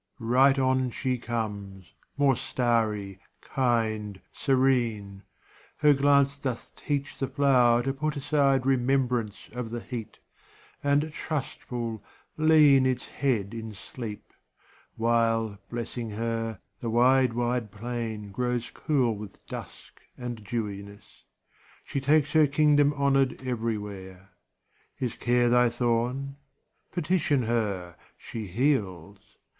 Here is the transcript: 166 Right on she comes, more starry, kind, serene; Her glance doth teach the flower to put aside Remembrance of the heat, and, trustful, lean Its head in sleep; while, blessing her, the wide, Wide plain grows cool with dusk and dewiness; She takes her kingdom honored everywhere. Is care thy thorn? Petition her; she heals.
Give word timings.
166 0.17 0.19
Right 0.33 0.67
on 0.67 0.89
she 0.89 1.17
comes, 1.19 1.93
more 2.17 2.35
starry, 2.35 3.19
kind, 3.41 4.19
serene; 4.33 5.21
Her 5.77 5.93
glance 5.93 6.39
doth 6.39 6.71
teach 6.75 7.19
the 7.19 7.27
flower 7.27 7.83
to 7.83 7.93
put 7.93 8.15
aside 8.17 8.65
Remembrance 8.65 9.47
of 9.53 9.69
the 9.69 9.79
heat, 9.79 10.17
and, 10.83 11.13
trustful, 11.13 12.01
lean 12.35 12.87
Its 12.87 13.09
head 13.09 13.53
in 13.53 13.75
sleep; 13.75 14.33
while, 14.95 15.59
blessing 15.69 16.09
her, 16.09 16.59
the 16.79 16.89
wide, 16.89 17.33
Wide 17.33 17.69
plain 17.71 18.31
grows 18.31 18.71
cool 18.73 19.15
with 19.15 19.45
dusk 19.45 19.99
and 20.17 20.43
dewiness; 20.43 21.25
She 21.85 22.01
takes 22.01 22.31
her 22.33 22.47
kingdom 22.47 22.91
honored 22.93 23.39
everywhere. 23.47 24.31
Is 24.99 25.13
care 25.13 25.47
thy 25.47 25.69
thorn? 25.69 26.37
Petition 26.91 27.43
her; 27.43 27.95
she 28.17 28.47
heals. 28.47 29.37